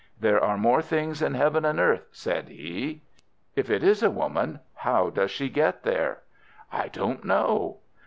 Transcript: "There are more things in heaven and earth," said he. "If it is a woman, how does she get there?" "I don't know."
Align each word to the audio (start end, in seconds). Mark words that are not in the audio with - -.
"There 0.19 0.43
are 0.43 0.57
more 0.57 0.81
things 0.81 1.21
in 1.21 1.35
heaven 1.35 1.63
and 1.63 1.79
earth," 1.79 2.07
said 2.11 2.49
he. 2.49 3.03
"If 3.55 3.69
it 3.69 3.83
is 3.83 4.01
a 4.01 4.09
woman, 4.09 4.59
how 4.77 5.11
does 5.11 5.29
she 5.29 5.47
get 5.47 5.83
there?" 5.83 6.23
"I 6.73 6.87
don't 6.87 7.23
know." 7.23 7.81